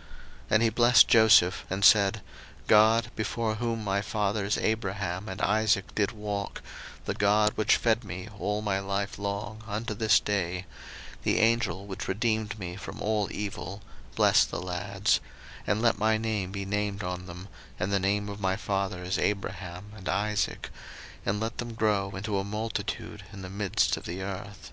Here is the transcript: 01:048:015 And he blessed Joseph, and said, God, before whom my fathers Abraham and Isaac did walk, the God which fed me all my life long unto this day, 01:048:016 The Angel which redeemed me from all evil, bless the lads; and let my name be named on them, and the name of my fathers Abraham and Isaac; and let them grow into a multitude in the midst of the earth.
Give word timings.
01:048:015 0.00 0.08
And 0.54 0.62
he 0.62 0.68
blessed 0.70 1.08
Joseph, 1.08 1.64
and 1.68 1.84
said, 1.84 2.22
God, 2.66 3.10
before 3.16 3.56
whom 3.56 3.84
my 3.84 4.00
fathers 4.00 4.56
Abraham 4.56 5.28
and 5.28 5.42
Isaac 5.42 5.94
did 5.94 6.12
walk, 6.12 6.62
the 7.04 7.12
God 7.12 7.50
which 7.58 7.76
fed 7.76 8.02
me 8.02 8.26
all 8.38 8.62
my 8.62 8.78
life 8.78 9.18
long 9.18 9.62
unto 9.66 9.92
this 9.92 10.18
day, 10.18 10.64
01:048:016 11.18 11.22
The 11.24 11.38
Angel 11.40 11.86
which 11.86 12.08
redeemed 12.08 12.58
me 12.58 12.76
from 12.76 13.02
all 13.02 13.28
evil, 13.30 13.82
bless 14.14 14.46
the 14.46 14.58
lads; 14.62 15.20
and 15.66 15.82
let 15.82 15.98
my 15.98 16.16
name 16.16 16.50
be 16.50 16.64
named 16.64 17.02
on 17.04 17.26
them, 17.26 17.48
and 17.78 17.92
the 17.92 18.00
name 18.00 18.30
of 18.30 18.40
my 18.40 18.56
fathers 18.56 19.18
Abraham 19.18 19.92
and 19.94 20.08
Isaac; 20.08 20.70
and 21.26 21.38
let 21.40 21.58
them 21.58 21.74
grow 21.74 22.10
into 22.12 22.38
a 22.38 22.42
multitude 22.44 23.24
in 23.34 23.42
the 23.42 23.50
midst 23.50 23.98
of 23.98 24.06
the 24.06 24.22
earth. 24.22 24.72